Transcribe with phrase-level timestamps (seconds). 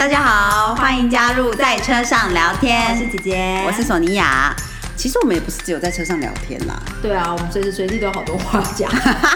[0.00, 2.90] 大家好，欢迎加入在车上聊天。
[2.90, 4.50] 我是姐姐，我是索尼娅。
[4.96, 6.74] 其实我们也不是只有在车上聊天啦。
[7.02, 8.90] 对啊，我们随时随地都有好多话讲。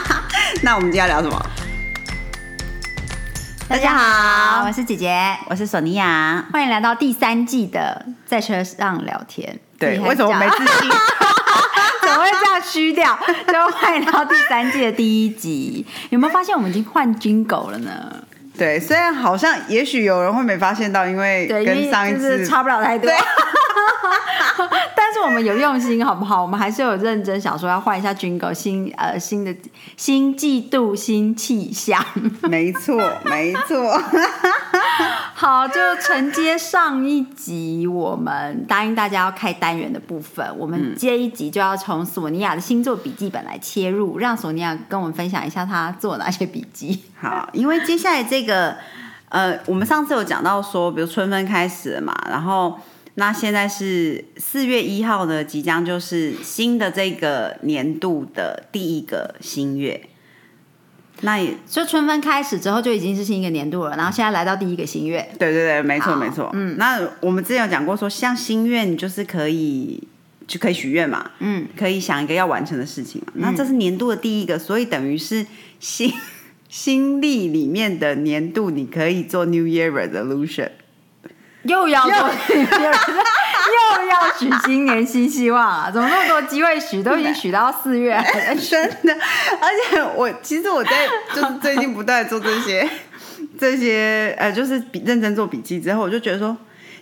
[0.65, 1.47] 那我们今天要聊什么？
[3.69, 6.43] 大家好，我是姐姐，我是索尼娅。
[6.51, 9.61] 欢迎来到第三季的在车上聊天。
[9.79, 10.91] 对，为什么没自信？
[12.01, 13.19] 怎么会这样虚掉？
[13.49, 15.85] 就欢迎到第三季的第一集。
[16.09, 17.91] 有没有发现我们已经换军狗了呢？
[18.57, 23.11] 对，虽然好像也许有人会没发现到，因为跟上一次差不了太多。
[24.97, 26.41] 但是我们有用心，好不好？
[26.41, 29.55] 我们还是有认真想说要换一下军哥，新呃新的
[29.97, 32.05] 新季度新气象。
[32.49, 34.01] 没错，没错。
[35.37, 47.03] 好，就承接上一集，我们答应大家要开单元的部分，我们接一集就要从索尼娅的星座笔记本来切入，让索尼娅跟我们分享一下她做哪些笔记。
[47.21, 48.77] 好，因为接下来这个
[49.29, 52.79] 呃，我们上次有讲到说，比如春分开始了嘛，然后
[53.17, 60.01] 那现在是四月一号呢，即将就是新的这个年度的第一个新月。
[61.25, 65.27] 那也就春分开始之后就已经是新一个年度了，然后现在来到第一个新月。
[65.39, 66.51] 对对对，没错没错。
[66.53, 70.07] 嗯，那我们之前有讲过说，像新月你就是可以
[70.47, 73.33] 就可以许愿嘛，嗯，可以想一个要完成的事情嘛。
[73.37, 75.47] 那这是年度的第一个，所以等于是
[75.81, 76.13] 新
[76.69, 80.69] 新历里面的年度，你可以做 New Year Resolution。
[81.63, 82.31] 又要做，
[84.01, 85.91] 又要许今年新希望啊！
[85.91, 88.17] 怎么那么多机会许，都已经许到四月，
[88.69, 89.15] 真的。
[89.61, 92.89] 而且我其实我在就是最近不断做这些
[93.59, 96.57] 这些呃，就是笔认真做笔记之后，我就觉得说，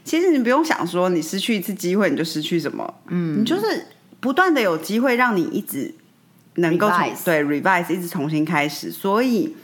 [0.04, 3.86] 其实你不用想说你失去一次机会你就失去什么，嗯，你就是
[4.20, 5.94] 不断的有机会让你一直
[6.56, 6.88] 能够
[7.24, 9.56] 对 revise 一直重新开始，所以。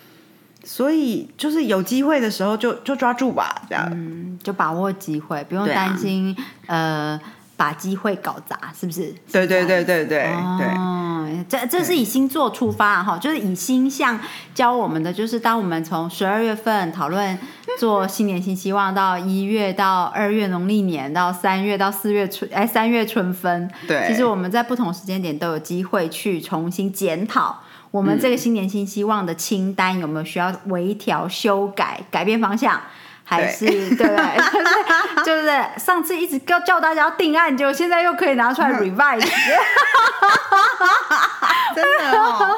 [0.65, 7.19] 所以就是有机会的时候就就抓住吧，这样，嗯，就把握机会，不用担心呃
[7.57, 9.15] 把机会搞砸，是不是？
[9.33, 10.29] 对对对对对
[10.59, 14.19] 对，这这是以星座出发哈，就是以星象
[14.55, 17.39] 教我们的，就是当我们从十二月份讨论
[17.79, 27.61] 做新年新希望，到一月到二月农历年，到三月到四月春哎三月春分，对，其实我们在不同时间点都有机会去重新检讨。
[27.91, 32.81] 我们这个新年新希望的清单有没有需要微调、修改、改变方向？
[33.25, 34.17] 还是对不对？
[35.23, 39.21] 就是上次一直叫叫大家要定案，就现在又可以拿出来 revise，
[41.75, 42.57] 真的哦。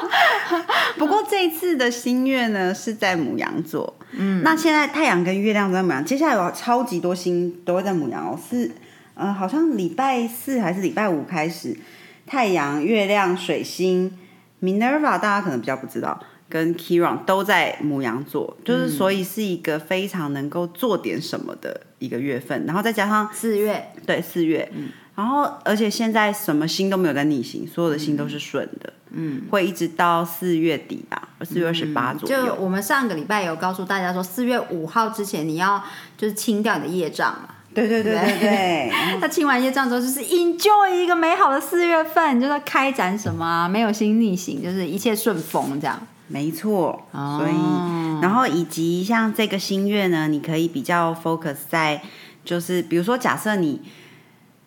[0.97, 8.39] 不过这一次的新月呢是在母羊座，嗯，那现在太阳跟月亮在母羊，接下来有超级多星都会在母羊哦。
[8.49, 8.71] 是，
[9.15, 11.77] 嗯，好像礼拜四还是礼拜五开始，
[12.25, 14.17] 太阳、月亮、水星。
[14.61, 22.65] Minerva 大家可能比较不知道，跟 Kiron 都在母羊座，就是所以是一个非常能够做点什么的一个月份。
[22.65, 24.71] 然后再加上四月，对四月，
[25.15, 32.45] 然后而且现在什么星都没有在逆行，所有的星都是顺的，嗯，会一直到四月底吧，四月二十八左右。
[32.45, 35.83] 就我们上个礼拜有告诉大家说，四月五号之前你要
[36.17, 37.55] 就是清掉你的业障嘛。
[37.73, 45.99] 对对对对对，他清 完业障之后，就是 enjoy 一个美好的四月份，就是开展什么没有新逆行，就是一切顺风这样。
[46.27, 52.01] 没错，所以然后以及像这个新月呢，你可以比较 focus 在，
[52.43, 53.81] 就是比如说假设你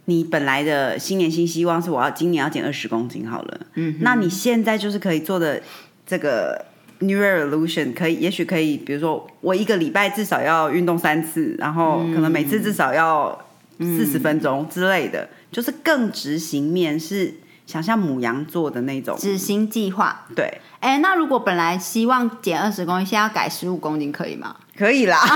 [0.06, 5.62] 你本来的新年新希望是我要今年要减二十公斤好了，嗯，那你现在就是可以做的
[6.06, 6.66] 这个。
[7.04, 13.38] New Revolution 可以，也许可以，比如说我一个礼拜至少要运动三次，然后可能每次至少要
[13.78, 17.34] 四十分钟之类的，就是更执行面是
[17.66, 20.26] 想像母羊座的那种执行计划。
[20.34, 24.56] 对，哎，那如果本来希望减二十公斤，现在要改十五公斤，可以吗？
[24.76, 25.19] 可以啦。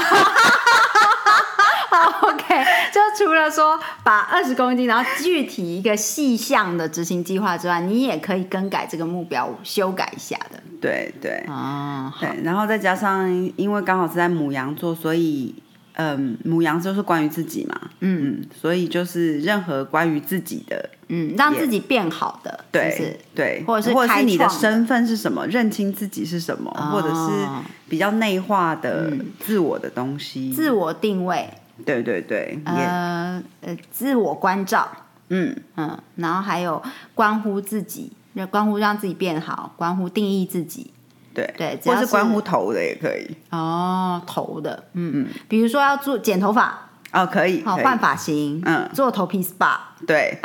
[2.23, 10.61] OK，就除了说把二十公斤，然后具体一个细项的执行计划之外，你也可以更改这个目标，修改一下的。
[10.81, 11.45] 对对。
[11.49, 15.55] 哦，对，然后再加上，因为刚好是在母羊座，所以
[15.95, 27.47] 嗯，母羊就是关于自己嘛，嗯，所以就是任何关于自己的，嗯，让自己变好的，对对，或者是或者是你的身份是什么，认清自己是什么，或者是
[27.89, 29.11] 比较内化的
[29.41, 31.53] 自我的东西，自我定位，
[31.85, 34.89] 对对对，呃呃，自我关照，
[35.29, 35.57] 嗯。
[35.77, 36.83] 嗯，然后还有
[37.15, 38.13] 关乎自己。
[38.53, 40.93] 关乎让自己变好，关乎定义自己，
[41.35, 43.37] 对对，或是关乎头的也可以。
[43.51, 45.25] 哦，头的，嗯。
[45.25, 46.79] 嗯，比如说要做剪头发。
[47.11, 49.77] 哦，可以，好换发型，嗯，做头皮 SPA，
[50.07, 50.39] 对，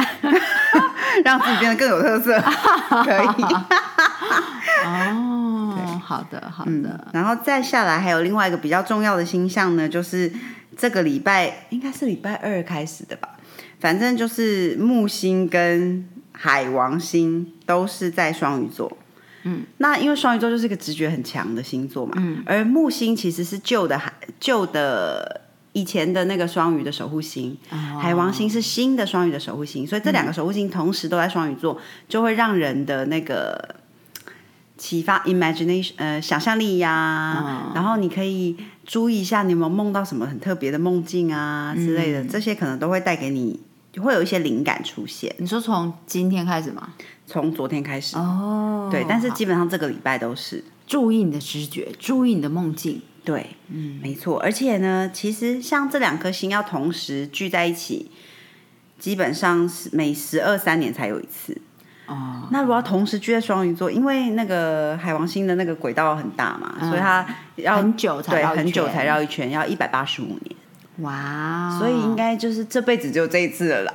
[1.26, 2.40] 让自己变得更有特色，
[3.04, 3.44] 可以，
[4.86, 10.32] 哦，好的好的，然后再下来还有另外一个比较重要的星象呢，就是
[10.78, 13.38] 这个礼拜应该是礼拜二开始的吧，
[13.80, 18.98] 反正就是木星跟海王星都是在双鱼座。
[19.44, 25.42] 嗯，那因为双鱼座就是一个直觉很强的星座嘛，嗯，而木星其实是旧的海旧的
[25.74, 27.58] 以前的那个双鱼的守护星，
[28.02, 31.78] 海王星是新的双鱼的守护星，所以这两个守护星同时都在双鱼座，
[32.08, 33.76] 就会让人的那个
[34.78, 38.56] 启发 imagination 呃想象力呀，然后你可以
[38.86, 43.60] 注意一下你有没有梦到什么很特别的梦境啊之类的，这些可能都会带给你
[44.02, 45.34] 会有一些灵感出现。
[45.38, 46.94] 你说从今天开始吗？
[47.26, 53.02] 从昨天开始哦，对，但是基本上这个礼拜都是注意你的直觉，注意你的梦境。
[53.24, 54.38] 对，嗯，没错。
[54.40, 58.12] 而且呢，其实像这两颗星要同时聚在一起，
[59.00, 61.58] 基本上是每十二三年才有一次。
[62.06, 70.56] 哦，那如果要同时居在双鱼座，因为那个海王星的那个轨道很大嘛，所以它要很久才很久圈才绕一圈，要一百八十五年，
[70.98, 73.92] 哇，所以应该就是这辈子只有这一次了啦。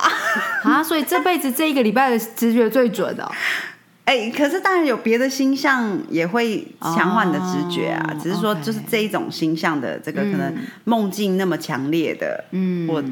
[0.63, 3.31] 啊，所以这辈子这一个礼拜的直觉最准哦。
[4.05, 10.51] 哎、可是当然有别的星象也会强化你的直觉啊，哦只是说就是这一种星象的这个可能
[10.85, 12.87] 梦境那么强烈的，嗯。
[12.87, 13.03] 或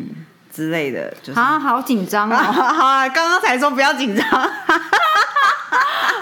[0.57, 1.39] 之类的，就是。
[1.39, 2.65] 啊，好紧张好哦。
[2.83, 4.25] 啊，刚刚才说不要紧张，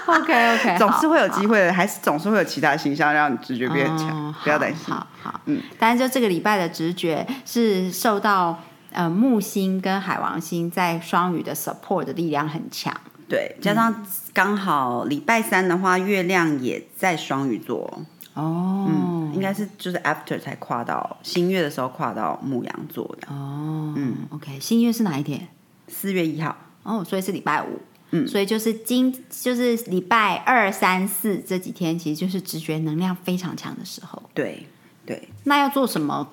[0.08, 4.94] OK OK， 总是会有机会的，还是总是会有其他形象让你直觉变强，嗯不要担心。
[4.94, 8.60] 好好，嗯但是就这个礼拜的直觉是受到
[8.92, 12.94] 呃木星跟海王星在双鱼的 support 的力量很强。
[13.28, 18.02] 对，加上刚好礼拜三的话，月亮也在双鱼座，
[18.36, 25.48] 哦，嗯，应该是就是 after 才跨到新月的时候跨到牧羊座的，哦，嗯，OK，新月是哪一天？
[25.88, 26.56] 四月一号。
[26.84, 27.82] 哦，所以是礼拜五。
[28.12, 34.22] 嗯所以就是今就是礼拜二、三、四这几天，其实就是直觉能量非常强的时候。
[34.34, 34.66] 对
[35.06, 36.28] 对，那要做什么？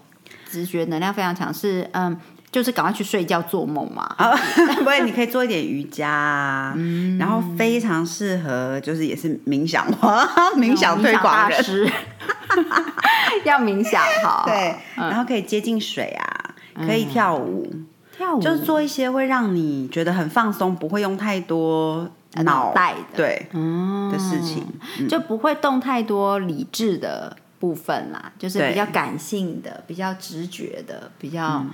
[0.49, 2.15] 直觉能量非常强是嗯，
[2.53, 4.05] 就是赶快去睡觉做梦嘛。
[4.19, 4.31] 啊，
[4.79, 7.19] 不会，你可以做一点瑜伽啊，嗯。
[7.19, 11.91] 然后非常适合，就是也是冥想哇， 冥想推广师。
[13.45, 15.09] 要冥想好，对，嗯。
[15.09, 17.69] 然后可以接近水啊，可以跳舞，
[18.17, 18.41] 跳舞。
[18.41, 22.09] 就是做一些会让你觉得很放松，不会用太多
[22.45, 23.17] 脑袋的。
[23.17, 24.13] 对嗯。
[24.13, 24.67] 的事情，
[25.09, 31.71] 就不会动太多理智的部分啦，就是比较感性的、比较直觉的、比较嗯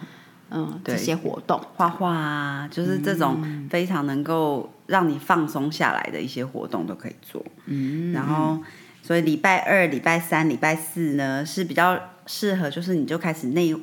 [0.51, 1.61] 这对些活动。
[1.77, 7.45] 画画啊，就是这种非常能够让你放松下来的一些活动都可以做。
[7.67, 8.59] 嗯，然后，
[9.03, 13.75] 所以礼拜二、礼拜三、礼拜四呢是比较适合，就是你就开始内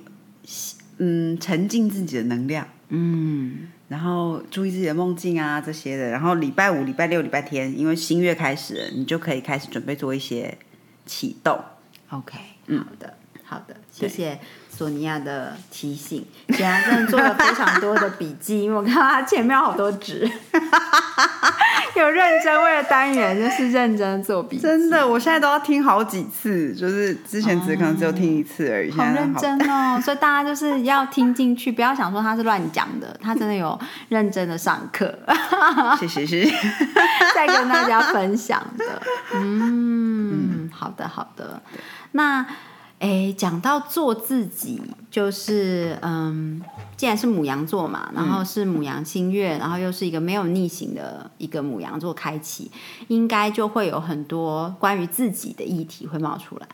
[0.97, 6.09] 嗯沉浸自己的能量，嗯然后注意自己的梦境啊这些的。
[6.09, 10.57] 然后礼拜五、礼拜六、礼拜天，因为新月开始了，你就可以开始准备做一些
[11.05, 11.59] 启动。
[12.09, 12.37] ，OK，
[12.69, 13.13] 好的，
[13.43, 14.39] 好的，谢谢
[14.75, 16.25] 索尼娅的提醒。
[16.49, 20.29] 显然真的做了非常多的笔记， 因为我看到他前面有好多纸，
[21.95, 33.77] 有认真为了单元就是认真做笔记，真的，我现在都要听好几次，就是之前只可能只有听一次而已，好认真哦， 所以大家就是要听进去，不要想说他是乱讲的，他真的有
[34.09, 35.17] 认真的上课，
[35.99, 36.55] 谢谢谢谢。
[37.33, 39.01] 再跟大家分享的。
[39.33, 41.61] 嗯，好的好的。
[42.11, 42.45] 那
[42.99, 44.81] 诶，讲到做自己，
[45.11, 46.61] 就是嗯，
[46.95, 52.71] 既然是母羊座嘛，然后是母羊星月，然后又是一个没有逆行的一个母羊座开启，
[53.09, 56.67] 应该就会有很多关于自己的议题会冒出来。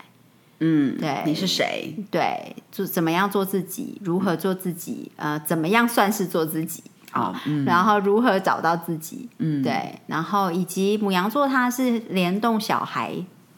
[0.60, 1.92] 嗯，对你是谁？
[2.08, 13.12] 对，做怎么样做自己，如何做自己，呃，怎么样算是做自己，哦，嗯然后如何找到自己，嗯，对，然后以及母羊座它是联动小孩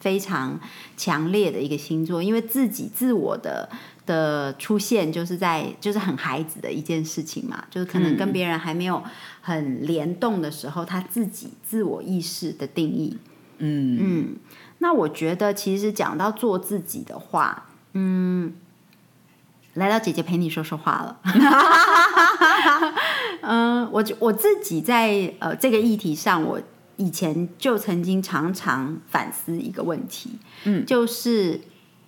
[0.05, 0.61] 非常
[0.99, 3.67] 强烈的一个星座，因为自己自我的
[4.05, 9.03] 的出现就是在就是很孩子的一件事情嘛，就是可能跟别人还没有
[9.41, 13.17] 很联动的时候，他自己自我意识的定义，
[13.57, 13.99] 嗯。
[13.99, 14.37] 嗯，
[14.81, 18.53] 那我觉得其实讲到做自己的话，嗯，
[19.73, 21.19] 来到姐姐陪你说说话了。
[23.41, 26.61] 嗯，我我自己在呃这个议题上，我
[26.97, 30.31] 以前就曾经常常反思一个问题，
[30.65, 31.61] 嗯，就是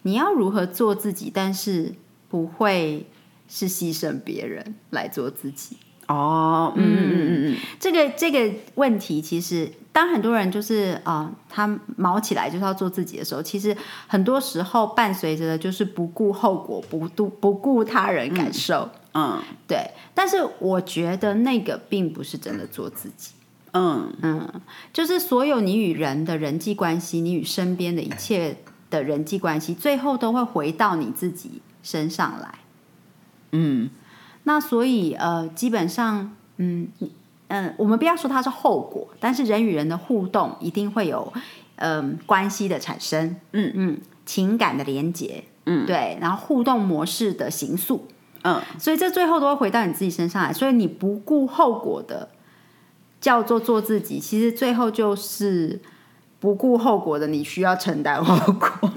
[0.02, 1.94] 你要如何做自己，但是
[2.28, 3.06] 不会
[3.48, 5.76] 是牺牲别人来做自己。
[6.08, 7.52] 哦，嗯嗯嗯嗯。
[7.52, 13.76] 嗯，这个这个问题，其实当很多人就是啊、呃他毛起来就是要做自己的时候，其实
[14.06, 19.78] 很多时候伴随着的就是不顾后果，不顾不顾他人感受，嗯对。
[20.14, 23.45] 但是我觉得那个并不是真的做自己，嗯
[23.76, 24.60] 嗯嗯，
[24.92, 28.56] 就是所有你与人的人际关系，你与身边的一切
[28.88, 32.58] 的人际关系，最后都会回到你自己身上来。
[33.52, 33.90] 嗯
[34.44, 37.10] 那所以呃，基本上，嗯嗯、
[37.48, 41.32] 呃，我们不要说它是后果，但是人与人的互动一定会有
[41.76, 48.06] 嗯、关系的产生，嗯嗯，情感的连结，嗯对，然后互动模式的形塑，
[48.44, 50.52] 嗯，所以这最后都会回到你自己身上来。
[50.52, 52.30] 所以你不顾后果的
[53.20, 55.80] 叫做做自己，其实最后就是
[56.38, 58.68] 不顾后果的，你需要承担后果。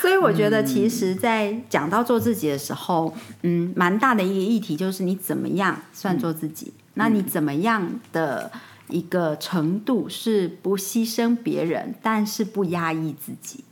[0.00, 6.72] 所以我觉得，其实，在讲到做自己的时候，嗯，蛮大的一个议题就是你怎么样算做自己？
[6.94, 8.50] 那你怎么样的
[8.88, 13.64] 一个程度是不牺牲别人，但是不压抑自己？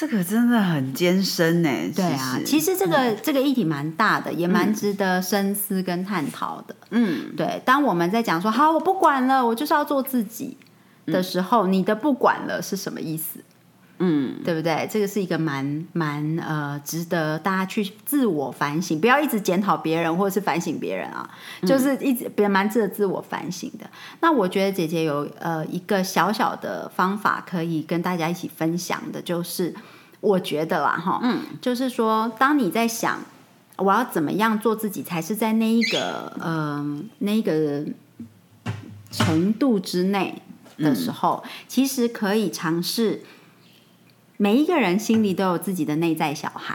[0.00, 1.68] 这个真的很艰深呢。
[1.94, 6.74] 对啊，其其实这个、这个议题蛮大的，也蛮值得深思跟探讨的。
[6.88, 10.56] 嗯对，当我们在讲说“好，我不管了，我就是要做自己”
[11.04, 13.40] 的时候，你的“不管了”是什么意思？
[14.02, 14.88] 嗯对不对？
[14.90, 21.28] 这个是一个蛮蛮呃，值得大家去自我反省，不要一直检讨别人或者是反省别人啊，
[21.66, 23.88] 就是一直别蛮值得自我反省的。
[24.20, 29.74] 那我觉得姐姐有呃一个小小的方法可以跟大家一起分享的，就是
[30.20, 33.20] 我觉得啦哈，嗯，就是说当你在想
[33.76, 37.84] 我要怎么样做自己，才是在那一个呃那一个
[39.10, 40.40] 程度之内
[40.78, 43.22] 的时候，其实可以尝试。
[44.42, 46.74] 每一个人心里都有自己的内在小孩，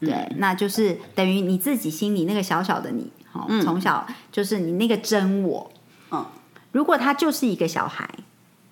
[0.00, 5.72] 对，那就是等于你自己心里那个小小的你，哦，从小就是你那个真我，
[6.10, 6.26] 嗯，
[6.72, 8.06] 如果他就是一个小孩，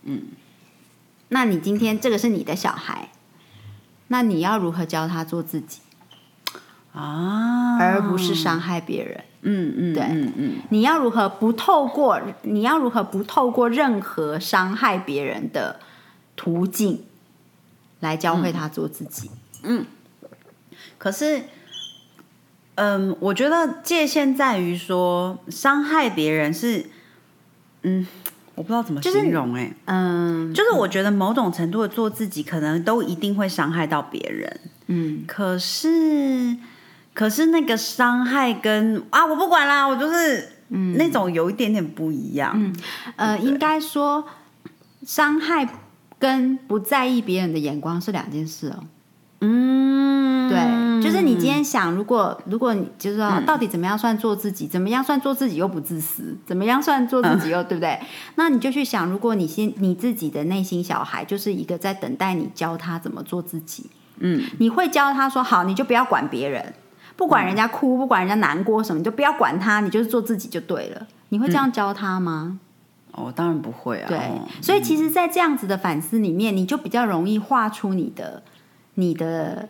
[0.03, 0.25] 嗯，
[1.29, 3.09] 那你今天这个是你的小孩，
[4.09, 5.81] 那你要如何教他做自己，
[6.93, 9.25] 啊，而不是伤害别人？
[9.41, 10.03] 嗯嗯对。
[10.03, 10.57] 嗯嗯。
[10.69, 15.81] 你要如何不透过你要如何不透过任何伤害别人的
[16.37, 17.05] 途径
[18.01, 19.31] 来教会他做自己？
[19.63, 19.85] 嗯
[20.97, 21.43] 可是，
[22.77, 26.87] 嗯，我觉得界限在于说，伤害别人是，
[27.83, 28.07] 嗯，
[28.55, 34.61] 我不知道怎么形容哎、嗯就是我觉得某种程度的做自己，可能都一定会伤害到别人。
[34.87, 35.25] 嗯。
[35.27, 36.57] 可是，
[37.15, 42.53] 可是那个伤害跟啊，我不管啦，我就是，嗯，那种有一点点不一样。
[42.55, 42.75] 嗯
[43.17, 44.25] 呃，应该说，
[45.05, 45.69] 伤害
[46.19, 48.85] 跟不在意别人的眼光是两件事哦。
[49.41, 54.67] 嗯，对，就是你今天想，如果如果你就是说，到底怎么样算做自己？
[54.67, 56.37] 怎么样算做自己又不自私？
[56.45, 58.01] 怎么样算做自己又、对不对？
[58.35, 66.75] 那你就去想，如果你先你自己的内心小孩就是一个在等待你教他怎么做自己，嗯，你会教他说好，你就不要管别人，
[67.15, 71.07] 不管人家哭，不管人家难过什么，你就不要管他，你就是做自己就对了。
[71.29, 72.59] 你会这样教他吗？
[73.13, 74.09] 哦，当然不会啊。
[74.09, 78.43] 对哦，所以其实，在这样子的反思里面，你就比较容易画出你的
[78.95, 79.69] 你的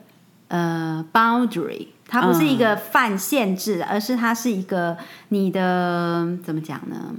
[0.49, 4.97] 呃 boundary，它不是一个泛限制，而是它是一个
[5.29, 7.15] 你的怎么讲呢？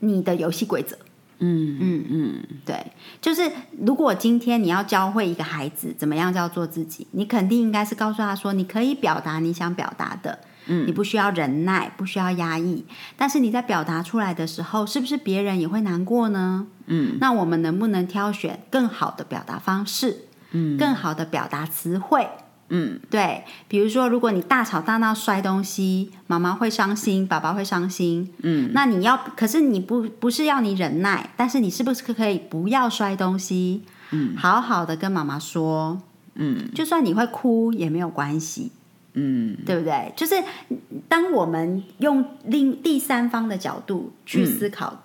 [0.00, 0.96] 你的游戏规则。
[1.42, 10.86] 嗯嗯嗯对，就是如果今天你要教会一个孩子怎么样叫做自己，你肯定应该是告诉他说，你可以表达你想表达的，嗯。
[10.86, 12.84] 你不需要忍耐，不需要压抑，
[13.16, 16.66] 但是你在表达出来的时候，是不是别人也会难过呢？
[16.86, 17.18] 嗯。
[17.20, 20.76] 那我们能不能挑选更好的表达方式，嗯。
[20.76, 22.28] 更好的表达词汇？
[22.68, 23.00] 嗯。
[23.10, 28.32] 对，比如说，如果你大吵大闹摔东西，妈妈会伤心，爸爸会伤心。
[28.42, 33.82] 嗯，那你要，可是你不不是要你忍耐，但是你是不是可以不要摔东西？
[34.12, 36.00] 嗯，好好的跟妈妈说，
[36.34, 36.70] 嗯。
[36.72, 38.70] 就算你会哭也没有关系，
[39.14, 40.12] 嗯对不对？
[40.16, 40.34] 就是
[41.08, 45.02] 当我们用另第三方的角度去思考，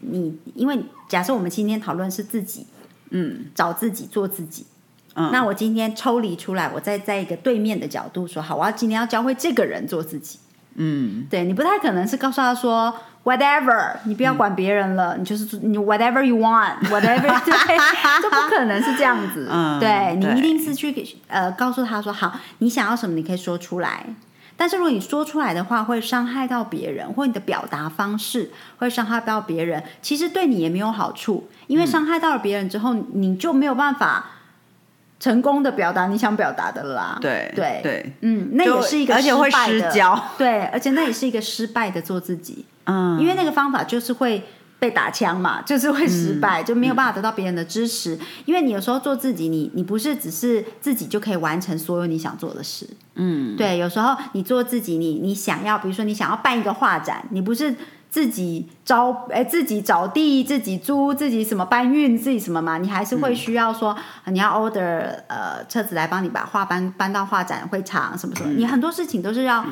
[0.00, 2.66] 你因为假设我们今天讨论是自己
[3.10, 4.66] 嗯找自己做自己。
[5.14, 10.38] 嗯，那我今天抽离出来，我再在一个对面的角度说，好，我要今天要教会这个人做自己。
[10.76, 19.48] 嗯对你不太可能是告诉他说 whatever，你不要管别人了，你就是你 whatever you want，whatever， 对，就不可能是这样子。
[19.50, 24.06] 嗯对你一定是去给呃告诉他说，好，你想要什么，你可以说出来。
[24.58, 34.24] 但是如果你说出来的话，会伤害到别人，或你的表达方式会伤害到别人，其实对你也没有好处，因为伤害到了别人之后，你就没有办法
[35.18, 37.18] 成功的表达你想表达的啦。
[37.20, 40.20] 对对对，嗯，那也是一个而且会失焦。
[40.36, 44.42] 对，而且那也是一个失败的做自己，嗯，因为那个方法就是会
[44.78, 48.18] 被打枪嘛，就是会失败，就没有办法得到别人的支持。
[48.44, 52.88] 因为你有时候做自己，你你不是只是自己就可以完成所有你想做的事。
[53.14, 57.74] 嗯对，有时候你做自己，你你想要，比如说你想要办一个画展，你不是。
[58.16, 63.94] 自己招哎自己找地，自己租，自己什么搬运，自己什么嘛，你还是会需要说、
[64.24, 69.62] 你要 order 呃车子来帮你把画搬搬到画展会场什么什么，你很多事情都是要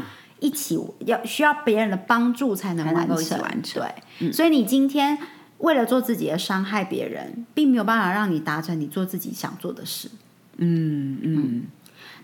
[0.41, 3.41] 一起、要需要别人的帮助才能完成
[4.19, 5.17] 对，所以你今天
[5.59, 10.11] 为了做自己而伤害别人，并没有办法让你达成你做自己想做的事。
[10.59, 11.63] 嗯嗯。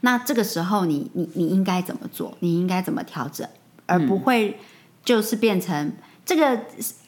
[0.03, 2.37] 那这个时候你，你你应该怎么做？
[2.41, 3.49] 你应该怎么调整，
[3.87, 4.59] 而不会
[5.03, 5.91] 就是变成
[6.25, 6.61] 这个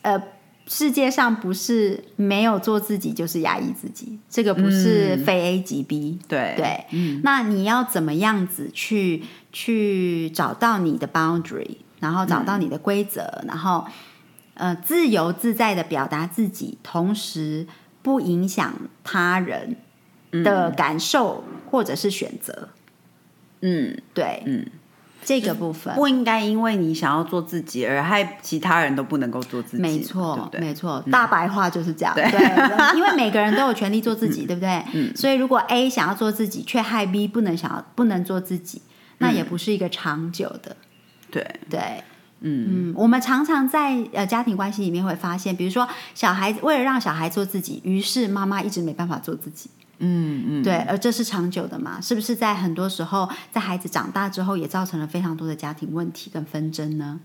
[0.03, 0.23] 呃，
[0.67, 6.55] 世界上不是没有做自己就是压抑自己，这个不是非 A 即 B，、对。
[6.57, 6.87] 对，
[7.23, 13.85] 那你要怎么样子去去找到你的 boundary，然后找到你的规则，然后
[14.55, 17.67] 呃自由自在的表达自己，同时
[18.03, 19.77] 不影响他人
[20.31, 22.69] 的感受或者是选择。
[23.61, 24.67] 嗯，对，嗯，
[25.25, 25.95] 这个部分。
[25.95, 30.51] 不应该因为你想要做自己而害其他人都不能够做自己，没对错？
[30.59, 32.15] 没错，大白话就是这样。
[32.15, 32.41] 对对，
[32.97, 34.85] 因为每个人都有权利做自己，对不对？
[35.15, 38.83] 所以如果 A 想要做自己，却害 B 不能想要不能做自己，
[39.19, 40.77] 那也不是一个长久的。
[41.31, 41.81] 对，对，
[42.41, 49.71] 嗯嗯，我们常常在呃家庭关系里面会发现，比如说小孩为了让小孩做自己，于是妈妈一直没办法做自己。
[50.05, 52.01] 嗯嗯，对，而这是长久的嘛？
[52.01, 57.21] 是不是在很多时候，在孩子长大之后，也造成了非常多的家庭问题跟纷争呢？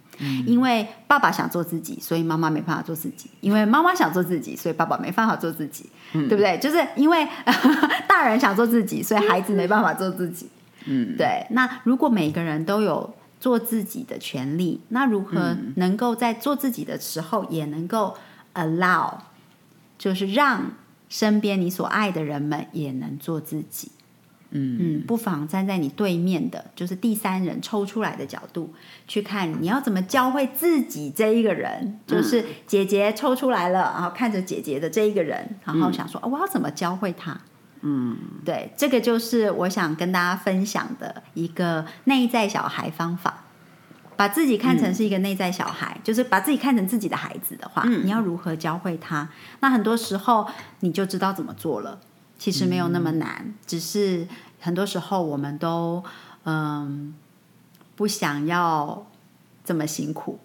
[0.45, 6.57] 因为爸爸想做自己，所以妈妈没办法做自己；因为妈妈想做自己，所以爸爸没办法做自己，对不对？
[6.59, 7.27] 就是因为
[8.07, 10.47] 大人想做自己，所以孩子没办法做自己。
[10.85, 11.45] 嗯，对。
[11.49, 18.15] 那如果每个人都有做自己的权利，那如何能够在做自己的时候，也能够
[18.53, 19.13] allow，
[19.97, 20.71] 就是让
[21.09, 23.91] 身边你所爱的人们也能做自己？
[24.51, 28.73] 嗯嗯，不妨站在你对面的，就是第三人抽出来的角度
[29.05, 37.37] 去看，你要怎么教会自己这一个人，就是姐姐抽出来了，然后看着姐姐的这一个人，然后想说，哦我要怎么教会他？
[37.81, 43.43] 嗯，对，这个就是我想跟大家分享的一个内在小孩方法。
[44.17, 49.29] 把自己看成是一个内在小孩，就是把自己看成自己的孩子的话，你要如何教会他？
[49.61, 50.45] 那很多时候
[50.81, 52.01] 你就知道怎么做了。
[52.39, 54.27] 其实没有那么难，只是
[54.59, 56.03] 很多时候我们都
[56.43, 57.15] 嗯
[57.95, 59.07] 不想要
[59.63, 60.39] 这么辛苦，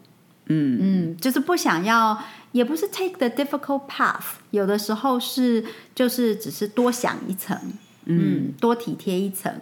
[0.46, 0.78] 嗯。
[0.80, 7.58] 嗯，就是不想要，也不是 take the difficult path，有的时候是就是只是多想一层，
[8.06, 9.52] 嗯，多体贴一层，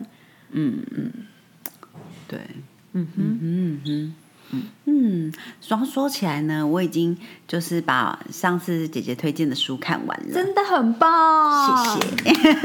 [0.51, 1.13] 嗯，嗯。
[2.29, 2.39] 哼
[2.93, 4.15] 嗯哼。
[4.85, 5.33] 嗯，
[5.69, 12.59] 然后说起来呢，我已经就是把上次姐姐推荐的书看完了，真的很棒，谢谢。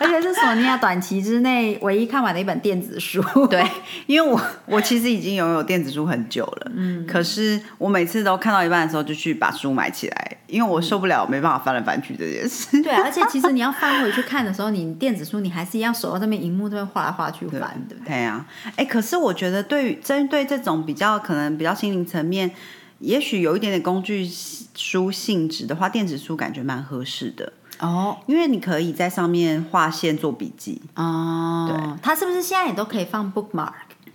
[0.00, 3.22] 而且是索尼娅短期之内唯一看完的一本电子书。
[3.46, 3.64] 对，
[4.06, 12.82] 因为我我其实已经拥有电子书很久了，嗯，可是我每次都看到一半的时候就去把书买起来，因为我受不了没办法翻来翻去这件事。
[12.82, 18.08] 对，而且其实你要翻回去看的时候，你电子书你还是一样手在那边荧幕这边画来画去翻，对不对？
[18.12, 18.44] 对呀、
[18.76, 22.50] 哎，可是我觉得对于针对这种比较可能比较心灵层面，
[22.98, 24.28] 也许有一点点工具
[24.74, 33.72] 书性质的话，电子书感觉蛮合适的，哦因为你可以在上面划线做笔记，哦，对，它是不是现在也都可以放 bookmark，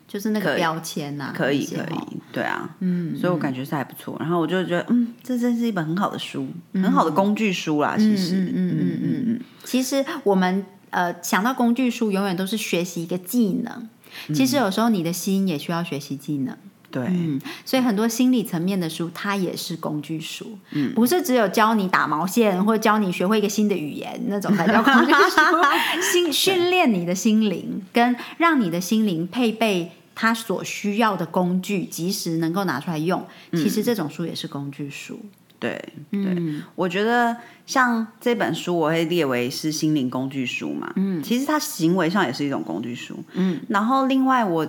[0.08, 4.16] 就是那个标签呐、可以可以，对啊，嗯，所以我感觉是还不错。
[4.20, 9.42] 然后我就觉得，嗯，这真是一本很好的书，很好的工具书啦，其实，嗯嗯嗯嗯嗯。
[9.66, 13.90] 其实我们呃想到工具书，永远都是学习一个技能。
[14.34, 16.58] 其实有时候你的心也需要学习技能，
[16.98, 33.24] 对，嗯，所以很多心理层面的书，它也是工具书，嗯，不是只有教你打毛线或者教你学会一个新的语言那种才叫工具书， 心训练你的心灵，跟让你的心灵配备它所需要的工具，及时能够拿出来用。
[33.52, 35.20] 其实这种书也是工具书，
[35.60, 35.80] 对
[36.12, 36.36] 对，
[36.76, 40.92] 我觉得像这本书，我会列为是心灵工具书嘛。
[40.96, 43.24] 嗯，其实它行为上也是一种工具书。
[43.34, 44.68] 嗯，然后另外我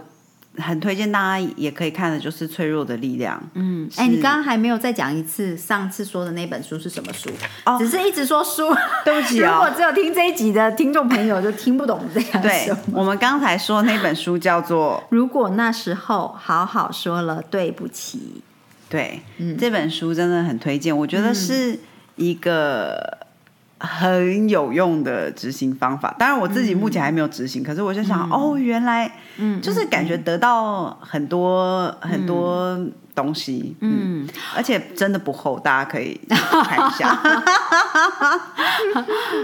[0.61, 3.39] 很推荐大家也可以看的就是《脆弱的力量》。
[3.55, 7.31] 嗯，哎、你刚刚还没有再讲一次上次说的那本书是什么书？
[7.65, 8.69] 哦只是一直说书。
[9.05, 9.73] 对不起 如果哦。
[9.77, 12.71] 只有听这一集的听众朋友就听不懂这样对。
[12.93, 18.43] 我们刚才说那本书叫做 如果那时候好好说了对不起，
[18.89, 21.79] 对，嗯这本书真的很推荐，我觉得是
[22.17, 23.19] 一个
[23.81, 26.15] 很有用的执行方法。
[26.19, 32.79] 当然，我自己目前还没有执行，可是我就想，哦，原来，嗯，就是感觉得到很多、很多
[33.15, 37.19] 东西，嗯，而且真的不厚，大家可以看一下。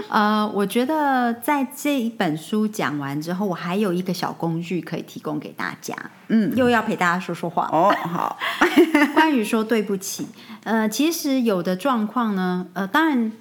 [0.09, 5.93] 呃，我觉得在这一本书讲完之后，我还有一个小工具可以提供给大家。
[6.27, 7.93] 嗯，又要陪大家说说话哦。
[8.03, 8.37] 好，
[9.13, 10.27] 关于说对不起，
[10.63, 13.31] 呃，其实有的状况呢，呃，当然，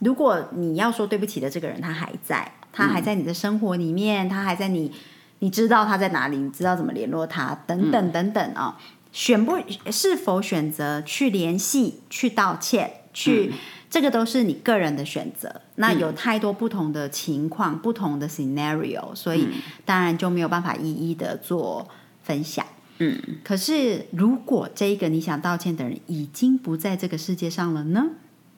[0.00, 4.92] 如果你要说对不起的这个人他还在，他还在你的生活里面，他还在你，
[5.38, 8.78] 你知道他在哪里，你知道怎么联络他，等等等等啊，
[9.12, 9.58] 选不
[9.90, 13.52] 是否选择去联系、去道歉、去。
[13.90, 19.48] 这个都是你个人的选择，那有太多不同的情况、不同的 scenario，所以
[19.84, 21.88] 当然就没有办法一一的做
[22.22, 22.64] 分享。
[22.98, 28.06] 嗯，可是如果这一个你想道歉的人已经不在这个世界上了呢？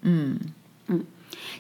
[0.03, 0.39] 嗯
[0.89, 1.03] 嗯。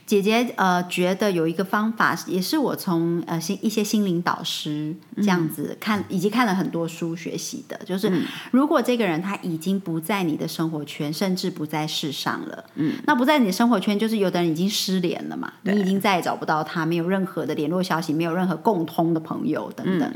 [0.06, 8.12] 姐姐呃，觉得有一个方法，也是我从呃心一些心灵导师这样子看，以及看了很多书学习的，就是
[8.50, 20.12] 如果这个人他已经不在你的生活圈，甚至不在世上了，嗯，那不在你的生活圈，就是有的人已经失联了嘛，你已经再也找不到他，没有任何的联络消息，没有任何共通的朋友等等，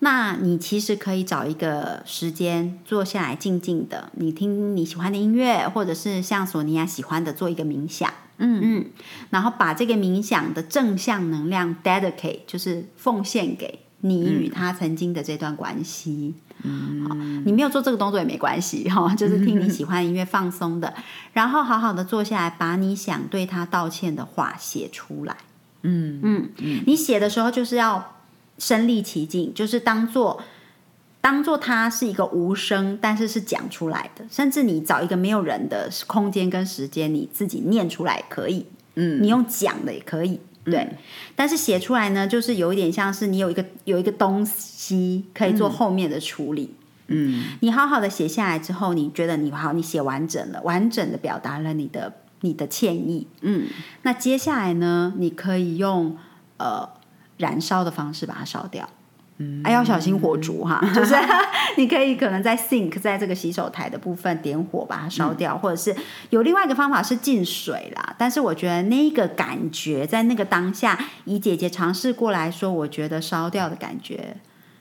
[0.00, 8.12] 那你其实可以找一个时间坐下来，静静的，你听你喜欢的音乐，或者是像索尼娅喜欢的做一个冥想。
[8.38, 8.86] 嗯嗯，
[9.30, 16.34] 然后把这个冥想的正向能量 dedicate，就是奉献给你与他曾经的这段关系。
[16.62, 20.92] 嗯，你没有做这个动作也没关系 哈，就是听你喜欢音乐放松的，
[21.32, 25.36] 然后好好的坐下来，把你想对他道歉的话写出来。
[25.82, 28.16] 嗯嗯嗯，你写的时候就是要
[28.58, 30.42] 身临其境，就是当做。
[31.20, 40.88] 当做它是一个无声，但是是讲出来的，甚至你找一个没有人的空间跟时间，你自己念出来可以，嗯，你用讲的也可以，对。
[41.34, 46.74] 但是写出来呢，就是有一点像是你有一个有一个东西可以做后面的处理，
[47.08, 53.66] 嗯，你好好的写下来之后，你觉得你好，你写完整了，完整的表达了你的你的歉意，嗯，
[54.02, 56.16] 那接下来呢，你可以用
[56.58, 56.88] 呃
[57.36, 58.88] 燃烧的方式把它烧掉。
[59.62, 61.14] 还要小心火烛哈， 就是
[61.76, 65.94] 你可以可能在 sink 在这个洗手台的部分点火把它烧掉，或者是
[66.30, 68.14] 有另外一个方法是进水啦。
[68.18, 74.36] 但是我觉得那个感觉在那个当下，以姐姐尝试过来说，我觉得烧掉的感觉。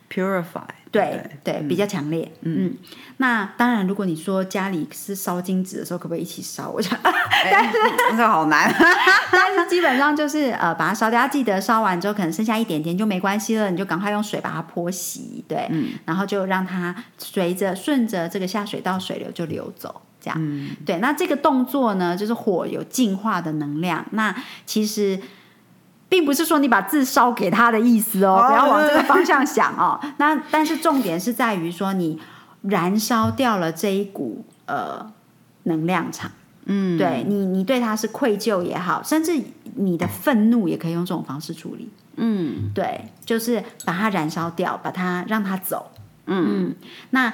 [0.09, 2.31] Purify，对对，比较强烈。
[2.41, 2.73] 嗯，
[3.17, 6.69] 那当然，如果你说家里是烧金纸的时候，可不可以一起烧？
[6.69, 7.77] 我想，但是
[8.11, 8.73] 这个好难。
[9.31, 11.27] 但是基本上就是呃，把它烧掉。
[11.27, 15.43] 记得烧完之后，可能剩下一点点就没关系了，你就赶快用水把它泼洗。
[15.47, 15.69] 对，
[16.05, 20.01] 然后就让它随着顺着这个下水道水流就流走。
[20.21, 20.97] 这样，对。
[20.99, 24.05] 那这个动作呢，就是火有净化的能量。
[24.11, 25.19] 那其实。
[26.09, 29.99] 并不是说你把字烧给他的意思哦，不要往这个方向想哦。
[30.17, 32.19] 那但是重点是在于说，你
[32.61, 35.11] 燃烧掉了这一股呃
[35.63, 36.31] 能量场。
[36.69, 39.41] 嗯，对你，你对他是愧疚也好，甚至
[39.75, 41.89] 你的愤怒也可以用这种方式处理。
[42.17, 45.91] 嗯，对，就是把它燃烧掉，把它让它走。
[46.25, 46.75] 嗯，
[47.11, 47.31] 那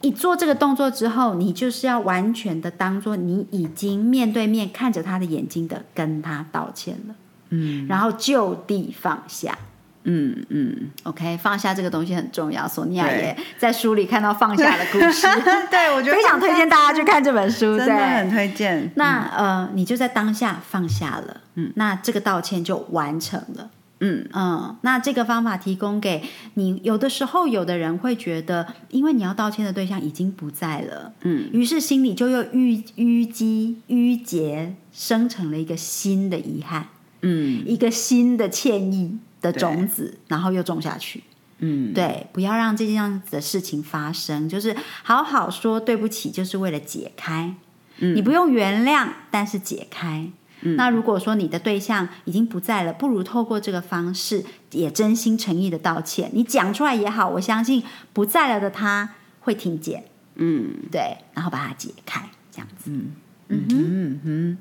[0.00, 7.14] 你做这个动作之后，你就是要完全的当做你已经面对面看着他的眼睛的跟他道歉了。
[7.52, 9.56] 嗯，然后就地放下，
[10.04, 12.66] 嗯嗯，OK，放下这个东西很重要。
[12.66, 15.26] 索尼娅也在书里看到放下的故事，
[15.70, 18.90] 对我觉得 非常推荐大家去看这本书，真的很推荐。
[18.96, 24.26] 那呃，你就在当下放下了，嗯，那这个道歉就完成了，嗯。
[24.32, 24.76] 嗯。
[24.80, 36.88] 那这个方法提供给你，有的时候有的人会觉得，因为你要道歉的对象已经不在了，嗯，于是心里就又淤淤积淤结，生成了一个新的遗憾。
[37.22, 41.22] 嗯，一个新的歉意的种子，然后又种下去。
[41.64, 47.54] 嗯，对，不要让这样子的事情发生，就是好好说对不起，就是为了解开。
[47.98, 50.28] 嗯，你不用原谅，但是解开。
[50.62, 56.30] 嗯，那如果说你的对象已经不在了，不如透过这个方式，也真心诚意的道歉。
[56.32, 60.04] 你讲出来也好，我相信不在了的他会听见。
[60.34, 62.90] 嗯，对，然后把它解开，这样子。
[62.90, 63.12] 嗯
[63.48, 64.58] 嗯嗯嗯。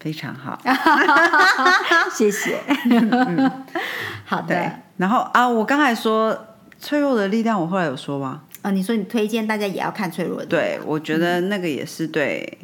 [0.00, 0.58] 非常好，
[2.14, 2.58] 谢谢。
[4.24, 6.46] 好的，然后啊，我刚才说
[6.78, 8.42] 脆弱的力量，我后来有说吗？
[8.62, 12.58] 啊，你说你推荐大家也要看脆弱的，对我觉得那个也是对，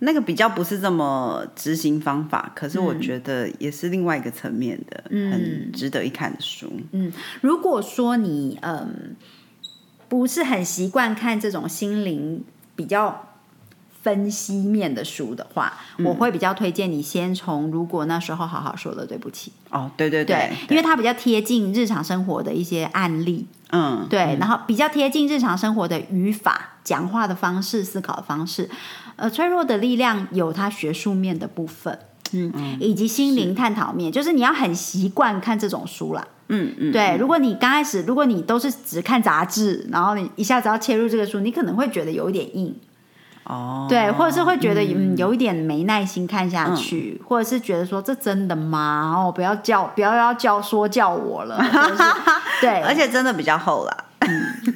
[0.00, 6.72] 那个比较不是这么执行方法，可是我觉得也是另外一个层面的，很值得一看的书。
[6.92, 9.16] 嗯，如果说你嗯
[10.08, 13.26] 不是很习惯看这种心灵比较。
[14.02, 15.72] 分析面的书的话，
[16.04, 28.70] 我会比较推荐你先从如果那时候好好说的对不起，哦，对对对，因为它比较贴近日常生活的一些案例，嗯，对，然后比较贴近日常生活的语法、讲话的方式、思考的方式。
[29.16, 31.98] 呃，脆弱的力量有它学术面的部分，
[32.32, 36.26] 嗯，以及心灵探讨面，就是你要很习惯看这种书啦。
[36.48, 42.74] 嗯嗯，对，如果你刚开始，如果你都是只看杂志，然后你一下子要切入这个书，你可能会觉得有一点硬。
[43.44, 49.14] 哦，对，或者是会觉得嗯有一点没耐心看下去，或者是觉得说这真的吗？
[49.16, 51.58] 哦，不要叫，不要要叫说叫我了。
[52.60, 54.04] 对，而且真的比较厚了，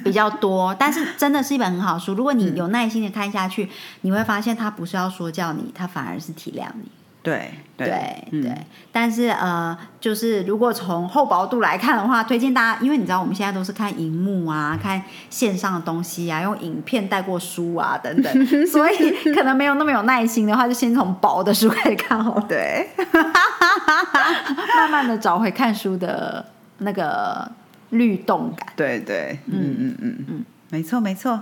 [0.03, 2.13] 比较多， 但是真的是一本很好书。
[2.13, 3.69] 如果你有耐心的看下去，
[4.01, 6.89] 你会发现他不是要说教你，他反而是体谅你。
[7.25, 7.87] 对对
[8.31, 8.55] 对，
[8.91, 22.45] 但是呃，就是如果从厚薄度来看的话，推荐大家，因为你知道我们现在都是看荧幕啊，看线上的东西啊，用影片带过书啊等等， 所以可能没有那么有耐心的话，就先从薄的书开始看好了。
[22.47, 22.87] 对，
[24.77, 26.45] 慢慢的找回看书的
[26.77, 27.51] 那个
[27.89, 28.67] 律动感。
[28.75, 31.41] 对对，嗯嗯嗯嗯，没错没错。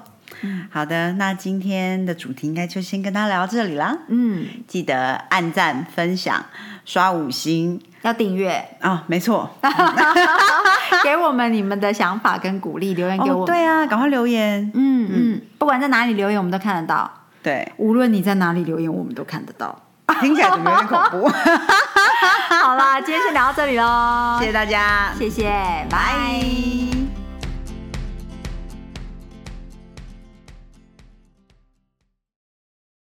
[0.72, 3.98] 好的，那今天的主题应该就先跟大家聊到这里啦。
[4.08, 6.44] 嗯，记得按赞、分享、
[6.86, 9.50] 刷五星，要订阅啊，没错，
[11.04, 13.46] 给我们你们的想法跟鼓励，留言给我。
[13.46, 14.72] 对啊，赶快留言。
[14.74, 17.10] 嗯嗯，不管在哪里留言，我们都看得到。
[17.42, 19.78] 对，无论你在哪里留言，我们都看得到。
[20.20, 21.28] 听起来怎么有点恐怖？
[22.62, 25.52] 好啦，今天先聊到这里喽，谢谢大家，谢谢，
[25.90, 26.93] 拜。